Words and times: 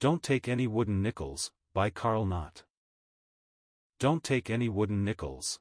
Don't 0.00 0.22
take 0.22 0.48
any 0.48 0.66
wooden 0.66 1.02
nickels, 1.02 1.52
by 1.74 1.90
Carl 1.90 2.24
Knott. 2.24 2.62
Don't 3.98 4.24
take 4.24 4.48
any 4.48 4.66
wooden 4.66 5.04
nickels. 5.04 5.60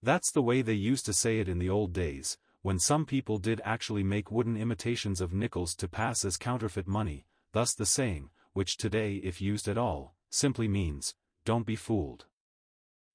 That's 0.00 0.30
the 0.30 0.40
way 0.40 0.62
they 0.62 0.74
used 0.74 1.04
to 1.06 1.12
say 1.12 1.40
it 1.40 1.48
in 1.48 1.58
the 1.58 1.68
old 1.68 1.92
days, 1.92 2.38
when 2.62 2.78
some 2.78 3.04
people 3.04 3.38
did 3.38 3.60
actually 3.64 4.04
make 4.04 4.30
wooden 4.30 4.56
imitations 4.56 5.20
of 5.20 5.34
nickels 5.34 5.74
to 5.74 5.88
pass 5.88 6.24
as 6.24 6.36
counterfeit 6.36 6.86
money, 6.86 7.26
thus 7.50 7.74
the 7.74 7.86
saying, 7.86 8.30
which 8.52 8.76
today 8.76 9.16
if 9.16 9.40
used 9.40 9.66
at 9.66 9.76
all, 9.76 10.14
simply 10.30 10.68
means, 10.68 11.16
don't 11.44 11.66
be 11.66 11.74
fooled. 11.74 12.26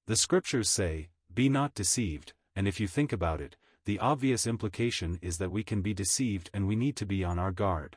The 0.05 0.17
scriptures 0.17 0.69
say, 0.69 1.11
be 1.33 1.47
not 1.47 1.73
deceived, 1.73 2.33
and 2.57 2.67
if 2.67 2.81
you 2.81 2.89
think 2.89 3.13
about 3.13 3.39
it, 3.39 3.55
the 3.85 3.99
obvious 3.99 4.45
implication 4.45 5.17
is 5.21 5.37
that 5.37 5.53
we 5.53 5.63
can 5.63 5.81
be 5.81 5.93
deceived 5.93 6.49
and 6.53 6.67
we 6.67 6.75
need 6.75 6.97
to 6.97 7.05
be 7.05 7.23
on 7.23 7.39
our 7.39 7.53
guard. 7.53 7.95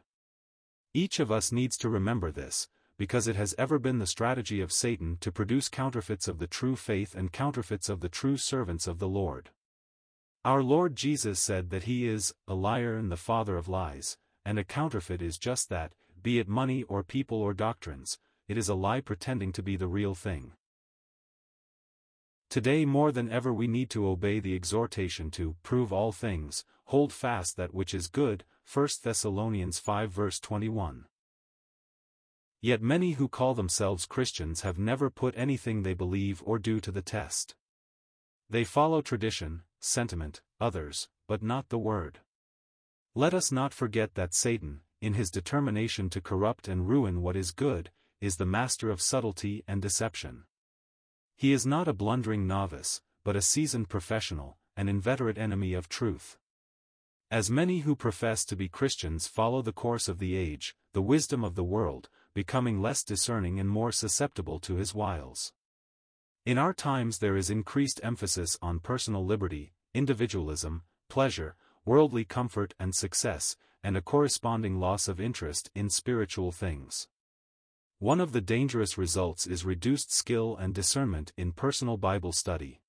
Each 0.98 1.20
of 1.20 1.30
us 1.30 1.52
needs 1.52 1.76
to 1.76 1.88
remember 1.88 2.32
this, 2.32 2.66
because 2.96 3.28
it 3.28 3.36
has 3.36 3.54
ever 3.56 3.78
been 3.78 4.00
the 4.00 4.06
strategy 4.08 4.60
of 4.60 4.72
Satan 4.72 5.16
to 5.20 5.30
produce 5.30 5.68
counterfeits 5.68 6.26
of 6.26 6.40
the 6.40 6.48
true 6.48 6.74
faith 6.74 7.14
and 7.14 7.30
counterfeits 7.30 7.88
of 7.88 8.00
the 8.00 8.08
true 8.08 8.36
servants 8.36 8.88
of 8.88 8.98
the 8.98 9.06
Lord. 9.06 9.50
Our 10.44 10.60
Lord 10.60 10.96
Jesus 10.96 11.38
said 11.38 11.70
that 11.70 11.84
he 11.84 12.08
is 12.08 12.34
a 12.48 12.54
liar 12.54 12.96
and 12.96 13.12
the 13.12 13.16
father 13.16 13.56
of 13.56 13.68
lies, 13.68 14.18
and 14.44 14.58
a 14.58 14.64
counterfeit 14.64 15.22
is 15.22 15.38
just 15.38 15.68
that, 15.68 15.92
be 16.20 16.40
it 16.40 16.48
money 16.48 16.82
or 16.88 17.04
people 17.04 17.40
or 17.40 17.54
doctrines, 17.54 18.18
it 18.48 18.58
is 18.58 18.68
a 18.68 18.74
lie 18.74 19.00
pretending 19.00 19.52
to 19.52 19.62
be 19.62 19.76
the 19.76 19.86
real 19.86 20.16
thing. 20.16 20.50
Today 22.50 22.84
more 22.84 23.12
than 23.12 23.30
ever 23.30 23.54
we 23.54 23.68
need 23.68 23.88
to 23.90 24.08
obey 24.08 24.40
the 24.40 24.56
exhortation 24.56 25.30
to 25.30 25.54
prove 25.62 25.92
all 25.92 26.10
things, 26.10 26.64
hold 26.86 27.12
fast 27.12 27.56
that 27.56 27.72
which 27.72 27.94
is 27.94 28.08
good, 28.08 28.42
1 28.70 28.86
Thessalonians 29.02 29.78
5 29.78 30.10
verse 30.10 30.38
21. 30.38 31.06
Yet 32.60 32.82
many 32.82 33.12
who 33.12 33.26
call 33.26 33.54
themselves 33.54 34.04
Christians 34.04 34.60
have 34.60 34.78
never 34.78 35.08
put 35.08 35.32
anything 35.38 35.82
they 35.82 35.94
believe 35.94 36.42
or 36.44 36.58
do 36.58 36.78
to 36.80 36.92
the 36.92 37.00
test. 37.00 37.54
They 38.50 38.64
follow 38.64 39.00
tradition, 39.00 39.62
sentiment, 39.80 40.42
others, 40.60 41.08
but 41.26 41.42
not 41.42 41.70
the 41.70 41.78
Word. 41.78 42.18
Let 43.14 43.32
us 43.32 43.50
not 43.50 43.72
forget 43.72 44.16
that 44.16 44.34
Satan, 44.34 44.80
in 45.00 45.14
his 45.14 45.30
determination 45.30 46.10
to 46.10 46.20
corrupt 46.20 46.68
and 46.68 46.86
ruin 46.86 47.22
what 47.22 47.36
is 47.36 47.52
good, 47.52 47.90
is 48.20 48.36
the 48.36 48.44
master 48.44 48.90
of 48.90 49.00
subtlety 49.00 49.64
and 49.66 49.80
deception. 49.80 50.44
He 51.36 51.54
is 51.54 51.64
not 51.64 51.88
a 51.88 51.94
blundering 51.94 52.46
novice, 52.46 53.00
but 53.24 53.34
a 53.34 53.40
seasoned 53.40 53.88
professional, 53.88 54.58
an 54.76 54.90
inveterate 54.90 55.38
enemy 55.38 55.72
of 55.72 55.88
truth. 55.88 56.36
As 57.30 57.50
many 57.50 57.80
who 57.80 57.94
profess 57.94 58.42
to 58.46 58.56
be 58.56 58.70
Christians 58.70 59.26
follow 59.26 59.60
the 59.60 59.72
course 59.72 60.08
of 60.08 60.18
the 60.18 60.34
age, 60.34 60.74
the 60.94 61.02
wisdom 61.02 61.44
of 61.44 61.56
the 61.56 61.64
world, 61.64 62.08
becoming 62.32 62.80
less 62.80 63.04
discerning 63.04 63.60
and 63.60 63.68
more 63.68 63.92
susceptible 63.92 64.58
to 64.60 64.76
his 64.76 64.94
wiles. 64.94 65.52
In 66.46 66.56
our 66.56 66.72
times 66.72 67.18
there 67.18 67.36
is 67.36 67.50
increased 67.50 68.00
emphasis 68.02 68.56
on 68.62 68.80
personal 68.80 69.26
liberty, 69.26 69.74
individualism, 69.92 70.84
pleasure, 71.10 71.54
worldly 71.84 72.24
comfort 72.24 72.72
and 72.80 72.94
success, 72.94 73.56
and 73.84 73.94
a 73.94 74.00
corresponding 74.00 74.80
loss 74.80 75.06
of 75.06 75.20
interest 75.20 75.70
in 75.74 75.90
spiritual 75.90 76.50
things. 76.50 77.08
One 77.98 78.22
of 78.22 78.32
the 78.32 78.40
dangerous 78.40 78.96
results 78.96 79.46
is 79.46 79.66
reduced 79.66 80.10
skill 80.14 80.56
and 80.56 80.74
discernment 80.74 81.34
in 81.36 81.52
personal 81.52 81.98
Bible 81.98 82.32
study. 82.32 82.80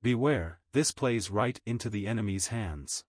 Beware, 0.00 0.60
this 0.72 0.92
plays 0.92 1.28
right 1.28 1.60
into 1.66 1.90
the 1.90 2.06
enemy's 2.06 2.48
hands. 2.48 3.04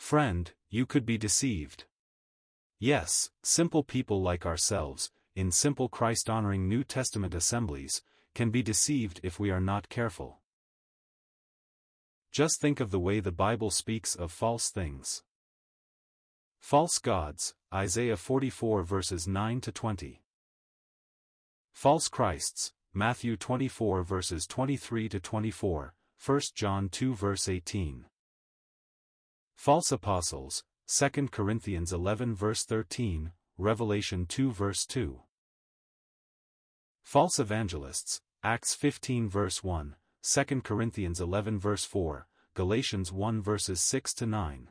Friend, 0.00 0.50
you 0.70 0.86
could 0.86 1.06
be 1.06 1.18
deceived. 1.18 1.84
Yes, 2.80 3.30
simple 3.44 3.84
people 3.84 4.20
like 4.20 4.44
ourselves, 4.44 5.10
in 5.36 5.52
simple 5.52 5.88
Christ-honoring 5.88 6.66
New 6.66 6.82
Testament 6.82 7.34
assemblies, 7.34 8.02
can 8.34 8.50
be 8.50 8.62
deceived 8.62 9.20
if 9.22 9.38
we 9.38 9.50
are 9.50 9.60
not 9.60 9.88
careful. 9.88 10.40
Just 12.32 12.60
think 12.60 12.80
of 12.80 12.90
the 12.90 12.98
way 12.98 13.20
the 13.20 13.30
Bible 13.30 13.70
speaks 13.70 14.16
of 14.16 14.32
false 14.32 14.70
things. 14.70 15.22
False 16.58 16.98
gods, 16.98 17.54
Isaiah 17.72 18.16
44 18.16 18.82
verses 18.82 19.28
9 19.28 19.60
to 19.60 19.70
20. 19.70 20.22
False 21.72 22.08
Christs, 22.08 22.72
Matthew 22.94 23.36
24 23.36 24.02
verses 24.02 24.46
23 24.46 25.08
to 25.10 25.20
24, 25.20 25.94
1 26.26 26.40
John 26.56 26.88
2 26.88 27.14
verse 27.14 27.48
18. 27.48 28.06
False 29.60 29.92
apostles, 29.92 30.64
2 30.86 31.28
Corinthians 31.28 31.92
11 31.92 32.34
verse 32.34 32.64
13, 32.64 33.32
Revelation 33.58 34.24
2 34.24 34.50
verse 34.50 34.86
2. 34.86 35.20
False 37.02 37.38
evangelists, 37.38 38.22
Acts 38.42 38.74
15 38.74 39.28
verse 39.28 39.62
1, 39.62 39.96
2 40.22 40.62
Corinthians 40.62 41.20
11 41.20 41.58
verse 41.58 41.84
4, 41.84 42.26
Galatians 42.54 43.12
1 43.12 43.42
verses 43.42 43.82
6 43.82 44.14
to 44.14 44.24
9. 44.24 44.68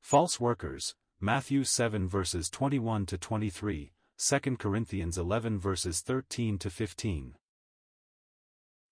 False 0.00 0.40
workers, 0.40 0.94
Matthew 1.20 1.64
7 1.64 2.08
verses 2.08 2.48
21 2.48 3.04
to 3.04 3.18
23, 3.18 3.92
2 4.16 4.56
Corinthians 4.56 5.18
11 5.18 5.58
verses 5.58 6.00
13 6.00 6.56
to 6.56 6.70
15. 6.70 7.36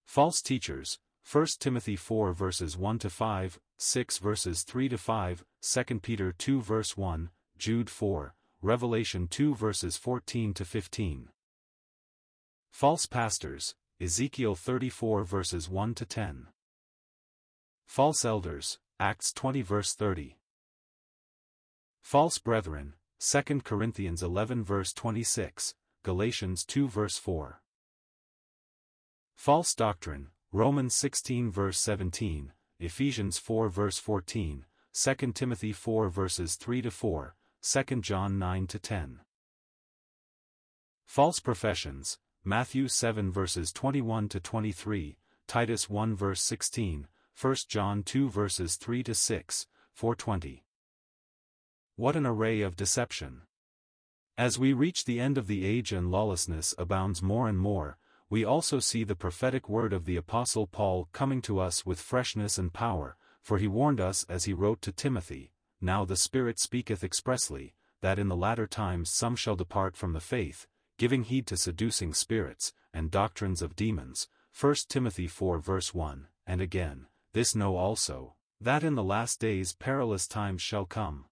False 0.04 0.42
teachers, 0.42 0.98
1 1.30 1.46
Timothy 1.58 1.96
4 1.96 2.32
verses 2.32 2.76
1 2.76 2.98
to 2.98 3.08
5, 3.10 3.58
6 3.78 4.18
verses 4.18 4.62
3 4.62 4.88
to 4.90 4.98
5, 4.98 5.44
2 5.62 6.00
Peter 6.00 6.32
2 6.32 6.60
verse 6.60 6.96
1, 6.96 7.30
Jude 7.56 7.88
4, 7.88 8.34
Revelation 8.60 9.26
2 9.26 9.54
verses 9.54 9.96
14 9.96 10.52
to 10.52 10.64
15. 10.64 11.30
False 12.70 13.06
pastors, 13.06 13.74
Ezekiel 14.00 14.54
34 14.54 15.24
verses 15.24 15.68
1 15.70 15.94
to 15.94 16.04
10. 16.04 16.48
False 17.86 18.24
elders, 18.24 18.78
Acts 19.00 19.32
20 19.32 19.62
verse 19.62 19.94
30. 19.94 20.36
False 22.02 22.38
brethren, 22.38 22.92
2 23.20 23.60
Corinthians 23.62 24.22
11 24.22 24.62
verse 24.62 24.92
26, 24.92 25.74
Galatians 26.02 26.66
2 26.66 26.86
verse 26.86 27.16
4. 27.16 27.62
False 29.36 29.74
doctrine, 29.74 30.28
Romans 30.54 30.94
16 30.94 31.50
verse 31.50 31.80
17, 31.80 32.52
Ephesians 32.78 33.38
4 33.38 33.68
verse 33.68 33.98
14, 33.98 34.64
2 34.92 35.14
Timothy 35.32 35.72
4 35.72 36.08
verses 36.08 36.54
3 36.54 36.80
to 36.82 36.92
4, 36.92 37.34
2 37.60 38.00
John 38.00 38.38
9 38.38 38.68
to 38.68 38.78
10. 38.78 39.20
False 41.06 41.40
professions, 41.40 42.18
Matthew 42.44 42.86
7 42.86 43.32
verses 43.32 43.72
21 43.72 44.28
to 44.28 44.38
23, 44.38 45.18
Titus 45.48 45.90
1 45.90 46.14
verse 46.14 46.40
16, 46.42 47.08
1 47.42 47.56
John 47.68 48.04
2 48.04 48.30
verses 48.30 48.76
3 48.76 49.02
to 49.02 49.12
6, 49.12 49.66
420. 49.92 50.64
What 51.96 52.14
an 52.14 52.26
array 52.26 52.60
of 52.60 52.76
deception. 52.76 53.40
As 54.38 54.56
we 54.56 54.72
reach 54.72 55.04
the 55.04 55.18
end 55.18 55.36
of 55.36 55.48
the 55.48 55.66
age 55.66 55.90
and 55.90 56.12
lawlessness 56.12 56.76
abounds 56.78 57.20
more 57.20 57.48
and 57.48 57.58
more, 57.58 57.98
we 58.30 58.44
also 58.44 58.78
see 58.78 59.04
the 59.04 59.14
prophetic 59.14 59.68
word 59.68 59.92
of 59.92 60.04
the 60.04 60.16
Apostle 60.16 60.66
Paul 60.66 61.08
coming 61.12 61.42
to 61.42 61.58
us 61.58 61.84
with 61.84 62.00
freshness 62.00 62.58
and 62.58 62.72
power, 62.72 63.16
for 63.42 63.58
he 63.58 63.68
warned 63.68 64.00
us 64.00 64.24
as 64.28 64.44
he 64.44 64.52
wrote 64.52 64.80
to 64.82 64.92
Timothy, 64.92 65.52
Now 65.80 66.04
the 66.04 66.16
Spirit 66.16 66.58
speaketh 66.58 67.04
expressly, 67.04 67.74
that 68.00 68.18
in 68.18 68.28
the 68.28 68.36
latter 68.36 68.66
times 68.66 69.10
some 69.10 69.36
shall 69.36 69.56
depart 69.56 69.96
from 69.96 70.12
the 70.12 70.20
faith, 70.20 70.66
giving 70.98 71.24
heed 71.24 71.46
to 71.48 71.56
seducing 71.56 72.14
spirits, 72.14 72.72
and 72.92 73.10
doctrines 73.10 73.60
of 73.60 73.76
demons, 73.76 74.28
1 74.58 74.74
Timothy 74.88 75.26
4 75.26 75.58
verse 75.58 75.92
1, 75.92 76.28
and 76.46 76.60
again, 76.60 77.06
This 77.32 77.54
know 77.54 77.76
also, 77.76 78.34
that 78.60 78.84
in 78.84 78.94
the 78.94 79.02
last 79.02 79.40
days 79.40 79.74
perilous 79.74 80.26
times 80.26 80.62
shall 80.62 80.86
come. 80.86 81.26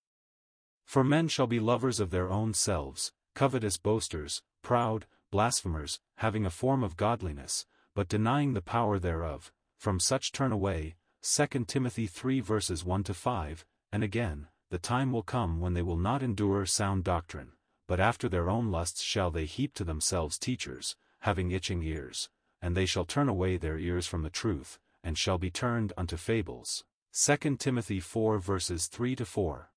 For 0.85 1.05
men 1.05 1.29
shall 1.29 1.47
be 1.47 1.61
lovers 1.61 2.01
of 2.01 2.11
their 2.11 2.31
own 2.31 2.53
selves, 2.53 3.13
covetous 3.35 3.79
boasters, 3.79 4.43
proud, 4.63 5.07
blasphemers, 5.33 5.99
having 6.19 6.47
a 6.47 6.51
form 6.51 6.85
of 6.85 6.97
godliness, 6.97 7.67
but 7.95 8.07
denying 8.07 8.53
the 8.53 8.63
power 8.63 9.01
thereof, 9.01 9.51
from 9.79 9.99
such 9.99 10.31
turn 10.31 10.53
away, 10.53 10.95
2 11.23 11.65
Timothy 11.67 12.07
3 12.07 12.39
verses 12.41 12.85
1 12.85 13.03
to 13.03 13.15
5, 13.15 13.67
and 13.91 14.05
again, 14.05 14.47
the 14.71 14.79
time 14.79 15.11
will 15.11 15.23
come 15.23 15.59
when 15.59 15.75
they 15.75 15.83
will 15.83 15.97
not 15.97 16.23
endure 16.23 16.67
sound 16.67 17.03
doctrine, 17.03 17.53
but 17.89 17.99
after 17.99 18.29
their 18.29 18.49
own 18.49 18.71
lusts 18.71 19.03
shall 19.03 19.31
they 19.31 19.47
heap 19.47 19.75
to 19.75 19.85
themselves 19.85 20.39
teachers, 20.39 20.97
having 21.21 21.51
itching 21.51 21.83
ears, 21.83 22.29
and 22.61 22.77
they 22.77 22.87
shall 22.87 23.05
turn 23.05 23.29
away 23.29 23.57
their 23.57 23.79
ears 23.79 24.07
from 24.07 24.23
the 24.23 24.31
truth, 24.31 24.79
and 25.03 25.17
shall 25.17 25.39
be 25.39 25.51
turned 25.51 25.93
unto 25.97 26.17
fables. 26.17 26.85
2 27.15 27.57
Timothy 27.57 28.01
4 28.01 28.39
verses 28.39 28.87
3 28.87 29.17
to 29.17 29.25
4. 29.25 29.71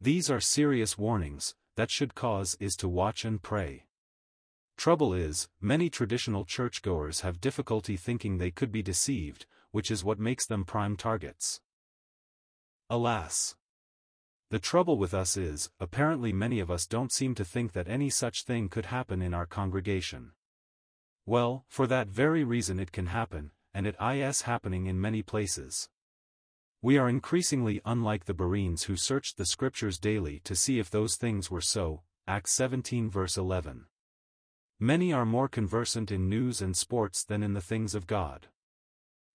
These 0.00 0.30
are 0.30 0.40
serious 0.40 0.98
warnings, 0.98 1.54
that 1.76 1.90
should 1.90 2.14
cause 2.14 2.56
is 2.60 2.76
to 2.76 2.88
watch 2.88 3.24
and 3.24 3.42
pray. 3.42 3.85
Trouble 4.76 5.14
is, 5.14 5.48
many 5.60 5.88
traditional 5.88 6.44
churchgoers 6.44 7.22
have 7.22 7.40
difficulty 7.40 7.96
thinking 7.96 8.36
they 8.36 8.50
could 8.50 8.70
be 8.70 8.82
deceived, 8.82 9.46
which 9.70 9.90
is 9.90 10.04
what 10.04 10.18
makes 10.18 10.46
them 10.46 10.64
prime 10.64 10.96
targets. 10.96 11.60
Alas! 12.90 13.56
The 14.50 14.58
trouble 14.58 14.96
with 14.96 15.12
us 15.12 15.36
is, 15.36 15.70
apparently 15.80 16.32
many 16.32 16.60
of 16.60 16.70
us 16.70 16.86
don't 16.86 17.10
seem 17.10 17.34
to 17.34 17.44
think 17.44 17.72
that 17.72 17.88
any 17.88 18.10
such 18.10 18.44
thing 18.44 18.68
could 18.68 18.86
happen 18.86 19.22
in 19.22 19.34
our 19.34 19.46
congregation. 19.46 20.32
Well, 21.24 21.64
for 21.68 21.88
that 21.88 22.08
very 22.08 22.44
reason 22.44 22.78
it 22.78 22.92
can 22.92 23.06
happen, 23.06 23.50
and 23.74 23.86
it 23.86 23.96
is 24.00 24.42
happening 24.42 24.86
in 24.86 25.00
many 25.00 25.22
places. 25.22 25.88
We 26.80 26.98
are 26.98 27.08
increasingly 27.08 27.80
unlike 27.84 28.26
the 28.26 28.34
Bereans 28.34 28.84
who 28.84 28.96
searched 28.96 29.36
the 29.36 29.46
scriptures 29.46 29.98
daily 29.98 30.38
to 30.44 30.54
see 30.54 30.78
if 30.78 30.90
those 30.90 31.16
things 31.16 31.50
were 31.50 31.60
so, 31.60 32.02
Acts 32.28 32.52
17 32.52 33.10
verse 33.10 33.36
11. 33.36 33.86
Many 34.78 35.10
are 35.10 35.24
more 35.24 35.48
conversant 35.48 36.10
in 36.10 36.28
news 36.28 36.60
and 36.60 36.76
sports 36.76 37.24
than 37.24 37.42
in 37.42 37.54
the 37.54 37.62
things 37.62 37.94
of 37.94 38.06
God. 38.06 38.48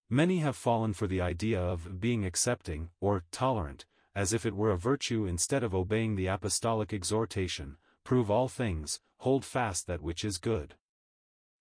Many 0.08 0.38
have 0.38 0.54
fallen 0.54 0.92
for 0.92 1.08
the 1.08 1.20
idea 1.20 1.60
of 1.60 2.00
being 2.00 2.24
accepting, 2.24 2.90
or 3.00 3.24
tolerant, 3.32 3.84
as 4.14 4.32
if 4.32 4.46
it 4.46 4.54
were 4.54 4.70
a 4.70 4.78
virtue 4.78 5.26
instead 5.26 5.64
of 5.64 5.74
obeying 5.74 6.14
the 6.14 6.28
apostolic 6.28 6.92
exhortation, 6.92 7.76
prove 8.04 8.30
all 8.30 8.46
things, 8.46 9.00
hold 9.18 9.44
fast 9.44 9.88
that 9.88 10.00
which 10.00 10.24
is 10.24 10.38
good. 10.38 10.76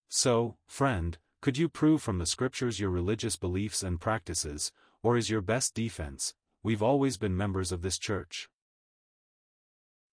So, 0.10 0.58
friend, 0.68 1.18
could 1.42 1.58
you 1.58 1.68
prove 1.68 2.04
from 2.04 2.20
the 2.20 2.28
scriptures 2.28 2.80
your 2.80 2.92
religious 2.92 3.36
beliefs 3.36 3.82
and 3.82 4.00
practices, 4.00 4.72
or 5.02 5.18
is 5.18 5.32
your 5.32 5.42
best 5.42 5.74
defense, 5.74 6.36
we've 6.62 6.84
always 6.84 7.18
been 7.18 7.36
members 7.36 7.72
of 7.72 7.82
this 7.82 7.98
church? 7.98 8.48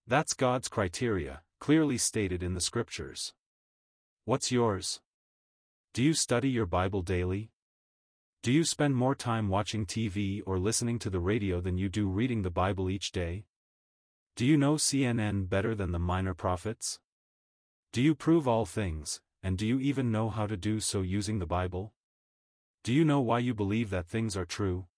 That's 0.06 0.32
God's 0.32 0.69
criteria, 0.69 1.43
clearly 1.61 1.99
stated 1.99 2.43
in 2.43 2.55
the 2.55 2.62
scriptures. 2.62 3.35
What's 4.28 4.52
yours? 4.52 5.00
Do 5.94 6.02
you 6.02 6.12
study 6.12 6.50
your 6.50 6.66
Bible 6.66 7.00
daily? 7.00 7.50
Do 8.42 8.52
you 8.52 8.62
spend 8.62 8.94
more 8.94 9.14
time 9.14 9.48
watching 9.48 9.86
TV 9.86 10.42
or 10.44 10.58
listening 10.58 10.98
to 10.98 11.08
the 11.08 11.19
radio 11.19 11.62
than 11.62 11.78
you 11.78 11.88
do 11.88 12.06
reading 12.06 12.42
the 12.42 12.50
Bible 12.50 12.90
each 12.90 13.10
day? 13.10 13.46
Do 14.36 14.44
you 14.44 14.58
know 14.58 14.75
CNN 14.75 15.48
better 15.48 15.75
than 15.75 15.92
the 15.92 15.98
minor 15.98 16.34
prophets? 16.34 17.00
Do 17.90 18.02
you 18.02 18.14
prove 18.14 18.46
all 18.46 18.66
things, 18.66 19.22
and 19.42 19.56
do 19.56 19.66
you 19.66 19.80
even 19.80 20.12
know 20.12 20.28
how 20.28 20.46
to 20.46 20.58
do 20.58 20.78
so 20.78 21.00
using 21.00 21.38
the 21.38 21.46
Bible? 21.46 21.94
Do 22.84 22.92
you 22.92 23.06
know 23.06 23.20
why 23.20 23.38
you 23.38 23.54
believe 23.54 23.88
that 23.88 24.08
things 24.08 24.36
are 24.36 24.44
true? 24.44 24.88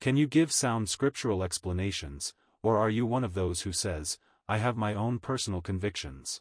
Can 0.00 0.16
you 0.16 0.26
give 0.26 0.50
sound 0.50 0.88
scriptural 0.88 1.44
explanations, 1.44 2.34
or 2.64 2.78
are 2.78 2.90
you 2.90 3.06
one 3.06 3.22
of 3.22 3.34
those 3.34 3.60
who 3.60 3.70
says, 3.70 4.18
I 4.48 4.58
have 4.58 4.76
my 4.76 4.92
own 4.92 5.20
personal 5.20 5.60
convictions? 5.60 6.40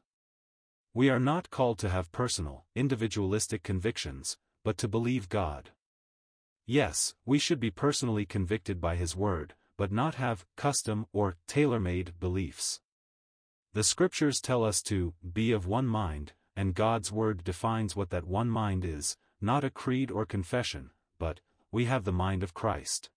We 1.00 1.10
are 1.10 1.18
not 1.18 1.50
called 1.50 1.80
to 1.80 1.88
have 1.88 2.12
personal, 2.12 2.66
individualistic 2.76 3.64
convictions, 3.64 4.38
but 4.66 4.78
to 4.80 4.90
believe 4.90 5.30
God. 5.30 5.70
Yes, 6.66 7.16
we 7.26 7.40
should 7.40 7.62
be 7.62 7.72
personally 7.72 8.26
convicted 8.26 8.82
by 8.82 8.98
His 8.98 9.16
Word, 9.16 9.54
but 9.78 9.94
not 9.94 10.16
have 10.16 10.46
custom 10.58 11.06
or 11.14 11.38
tailor-made 11.48 12.20
beliefs. 12.20 12.82
The 13.72 13.86
Scriptures 13.86 14.42
tell 14.42 14.62
us 14.62 14.82
to 14.92 15.14
be 15.24 15.54
of 15.54 15.66
one 15.66 15.88
mind, 15.88 16.34
and 16.58 16.76
God's 16.76 17.14
Word 17.14 17.46
defines 17.46 17.96
what 17.96 18.10
that 18.10 18.28
one 18.28 18.50
mind 18.50 18.84
is, 18.84 19.16
not 19.40 19.64
a 19.64 19.70
creed 19.70 20.12
or 20.12 20.26
confession, 20.26 20.90
but, 21.18 21.40
we 21.72 21.86
have 21.86 22.04
the 22.04 22.12
mind 22.12 22.44
of 22.44 22.54
Christ. 22.54 23.10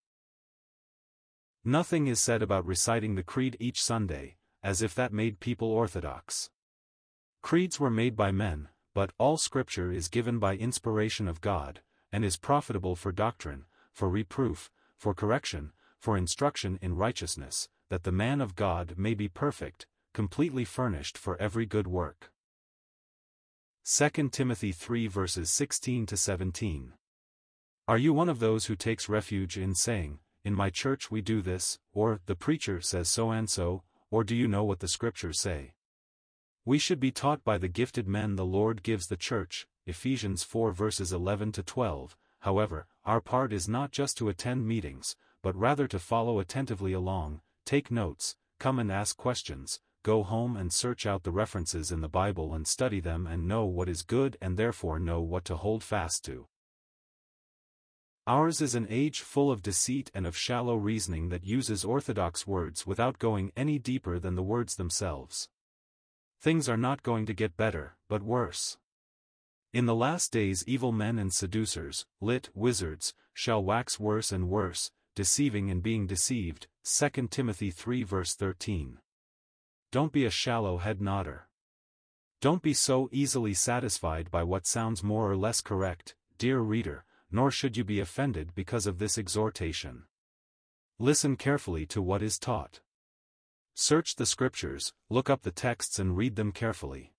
Nothing 1.64 2.06
is 2.06 2.20
said 2.20 2.42
about 2.42 2.64
reciting 2.64 3.16
the 3.16 3.24
creed 3.24 3.56
each 3.58 3.82
Sunday, 3.82 4.36
as 4.62 4.82
if 4.82 4.94
that 4.94 5.12
made 5.12 5.40
people 5.40 5.72
orthodox. 5.72 6.48
Creeds 7.42 7.80
were 7.80 7.90
made 7.90 8.16
by 8.16 8.30
men, 8.30 8.68
but 8.94 9.12
all 9.18 9.36
Scripture 9.36 9.90
is 9.90 10.08
given 10.08 10.38
by 10.38 10.56
inspiration 10.56 11.26
of 11.26 11.40
God, 11.40 11.80
and 12.12 12.24
is 12.24 12.36
profitable 12.36 12.94
for 12.94 13.10
doctrine, 13.10 13.64
for 13.92 14.08
reproof, 14.08 14.70
for 14.96 15.12
correction, 15.12 15.72
for 15.98 16.16
instruction 16.16 16.78
in 16.80 16.96
righteousness, 16.96 17.68
that 17.90 18.04
the 18.04 18.12
man 18.12 18.40
of 18.40 18.54
God 18.54 18.94
may 18.96 19.12
be 19.12 19.28
perfect, 19.28 19.86
completely 20.14 20.64
furnished 20.64 21.18
for 21.18 21.36
every 21.40 21.66
good 21.66 21.86
work. 21.86 22.32
2 23.84 24.28
Timothy 24.30 24.70
3 24.70 25.08
verses 25.08 25.50
16 25.50 26.06
to 26.06 26.16
17. 26.16 26.92
Are 27.88 27.98
you 27.98 28.14
one 28.14 28.28
of 28.28 28.38
those 28.38 28.66
who 28.66 28.76
takes 28.76 29.08
refuge 29.08 29.58
in 29.58 29.74
saying, 29.74 30.20
In 30.44 30.54
my 30.54 30.70
church 30.70 31.10
we 31.10 31.20
do 31.20 31.42
this, 31.42 31.80
or 31.92 32.20
the 32.26 32.36
preacher 32.36 32.80
says 32.80 33.08
so 33.08 33.32
and 33.32 33.50
so, 33.50 33.82
or 34.10 34.22
do 34.22 34.36
you 34.36 34.46
know 34.46 34.62
what 34.62 34.78
the 34.78 34.88
scriptures 34.88 35.40
say? 35.40 35.72
We 36.64 36.78
should 36.78 37.00
be 37.00 37.10
taught 37.10 37.42
by 37.42 37.58
the 37.58 37.66
gifted 37.66 38.06
men 38.06 38.36
the 38.36 38.44
Lord 38.44 38.84
gives 38.84 39.08
the 39.08 39.16
church, 39.16 39.66
Ephesians 39.84 40.44
4 40.44 40.70
verses 40.70 41.12
11 41.12 41.50
to 41.52 41.62
12, 41.64 42.16
however, 42.40 42.86
our 43.04 43.20
part 43.20 43.52
is 43.52 43.68
not 43.68 43.90
just 43.90 44.16
to 44.18 44.28
attend 44.28 44.64
meetings, 44.68 45.16
but 45.42 45.56
rather 45.56 45.88
to 45.88 45.98
follow 45.98 46.38
attentively 46.38 46.92
along, 46.92 47.40
take 47.66 47.90
notes, 47.90 48.36
come 48.60 48.78
and 48.78 48.92
ask 48.92 49.16
questions, 49.16 49.80
go 50.04 50.22
home 50.22 50.56
and 50.56 50.72
search 50.72 51.04
out 51.04 51.24
the 51.24 51.32
references 51.32 51.90
in 51.90 52.00
the 52.00 52.08
Bible 52.08 52.54
and 52.54 52.64
study 52.68 53.00
them 53.00 53.26
and 53.26 53.48
know 53.48 53.64
what 53.64 53.88
is 53.88 54.02
good 54.02 54.38
and 54.40 54.56
therefore 54.56 55.00
know 55.00 55.20
what 55.20 55.44
to 55.46 55.56
hold 55.56 55.82
fast 55.82 56.24
to. 56.24 56.46
Ours 58.24 58.60
is 58.60 58.76
an 58.76 58.86
age 58.88 59.20
full 59.20 59.50
of 59.50 59.62
deceit 59.62 60.12
and 60.14 60.28
of 60.28 60.36
shallow 60.36 60.76
reasoning 60.76 61.28
that 61.30 61.44
uses 61.44 61.84
orthodox 61.84 62.46
words 62.46 62.86
without 62.86 63.18
going 63.18 63.50
any 63.56 63.80
deeper 63.80 64.20
than 64.20 64.36
the 64.36 64.44
words 64.44 64.76
themselves. 64.76 65.48
Things 66.42 66.68
are 66.68 66.76
not 66.76 67.04
going 67.04 67.24
to 67.26 67.34
get 67.34 67.56
better, 67.56 67.94
but 68.08 68.24
worse. 68.24 68.76
In 69.72 69.86
the 69.86 69.94
last 69.94 70.32
days 70.32 70.64
evil 70.66 70.90
men 70.90 71.16
and 71.16 71.32
seducers, 71.32 72.04
lit 72.20 72.50
wizards, 72.52 73.14
shall 73.32 73.62
wax 73.62 74.00
worse 74.00 74.32
and 74.32 74.48
worse, 74.48 74.90
deceiving 75.14 75.70
and 75.70 75.84
being 75.84 76.08
deceived, 76.08 76.66
2 76.82 77.28
Timothy 77.28 77.70
3 77.70 78.02
verse 78.02 78.34
13. 78.34 78.98
Don't 79.92 80.10
be 80.10 80.24
a 80.24 80.30
shallow 80.30 80.78
head 80.78 81.00
nodder. 81.00 81.48
Don't 82.40 82.60
be 82.60 82.74
so 82.74 83.08
easily 83.12 83.54
satisfied 83.54 84.28
by 84.28 84.42
what 84.42 84.66
sounds 84.66 85.04
more 85.04 85.30
or 85.30 85.36
less 85.36 85.60
correct, 85.60 86.16
dear 86.38 86.58
reader, 86.58 87.04
nor 87.30 87.52
should 87.52 87.76
you 87.76 87.84
be 87.84 88.00
offended 88.00 88.52
because 88.56 88.88
of 88.88 88.98
this 88.98 89.16
exhortation. 89.16 90.06
Listen 90.98 91.36
carefully 91.36 91.86
to 91.86 92.02
what 92.02 92.20
is 92.20 92.36
taught. 92.36 92.80
Search 93.74 94.16
the 94.16 94.26
scriptures, 94.26 94.92
look 95.08 95.30
up 95.30 95.42
the 95.42 95.50
texts 95.50 95.98
and 95.98 96.16
read 96.16 96.36
them 96.36 96.52
carefully. 96.52 97.14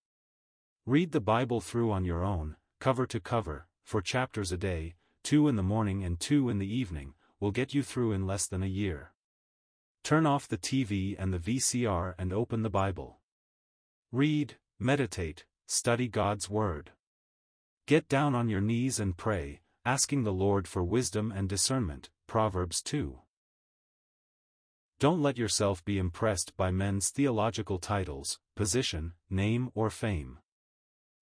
Read 0.86 1.12
the 1.12 1.20
Bible 1.20 1.62
through 1.62 1.92
on 1.92 2.06
your 2.06 2.24
own, 2.24 2.58
cover 2.80 3.08
to 3.08 3.20
cover, 3.20 3.68
four 3.84 4.02
chapters 4.02 4.52
a 4.52 4.58
day, 4.58 4.96
two 5.24 5.48
in 5.48 5.56
the 5.56 5.64
morning 5.64 6.04
and 6.04 6.20
two 6.20 6.50
in 6.50 6.60
the 6.60 6.72
evening, 6.72 7.16
will 7.40 7.52
get 7.52 7.74
you 7.74 7.82
through 7.82 8.12
in 8.12 8.28
less 8.28 8.46
than 8.46 8.62
a 8.62 8.68
year. 8.68 9.14
Turn 10.04 10.26
off 10.26 10.48
the 10.48 10.58
TV 10.58 11.16
and 11.18 11.34
the 11.34 11.40
VCR 11.40 12.14
and 12.20 12.32
open 12.32 12.62
the 12.62 12.70
Bible. 12.70 13.20
Read, 14.12 14.58
meditate, 14.80 15.46
study 15.66 16.08
God's 16.08 16.50
Word. 16.50 16.92
Get 17.88 18.08
down 18.08 18.36
on 18.36 18.48
your 18.48 18.62
knees 18.62 19.00
and 19.00 19.18
pray, 19.18 19.62
asking 19.86 20.24
the 20.24 20.32
Lord 20.32 20.68
for 20.68 20.84
wisdom 20.84 21.34
and 21.36 21.50
discernment, 21.50 22.12
Proverbs 22.28 22.82
2. 22.84 23.23
Don't 25.00 25.22
let 25.22 25.38
yourself 25.38 25.84
be 25.84 25.98
impressed 25.98 26.56
by 26.56 26.72
men's 26.72 27.10
theological 27.10 27.78
titles, 27.78 28.40
position, 28.56 29.14
name 29.30 29.70
or 29.74 29.90
fame. 29.90 30.40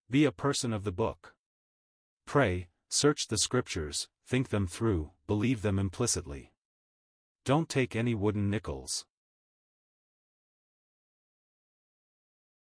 Be 0.10 0.26
a 0.26 0.32
person 0.32 0.74
of 0.74 0.84
the 0.84 0.92
book. 0.92 1.34
Pray, 2.26 2.68
search 2.90 3.28
the 3.28 3.38
scriptures, 3.38 4.08
think 4.26 4.50
them 4.50 4.68
through, 4.68 5.12
believe 5.26 5.62
them 5.62 5.80
implicitly. 5.80 6.54
Don't 7.44 7.70
take 7.70 7.96
any 7.96 8.14
wooden 8.14 8.50
nickels. 8.50 9.06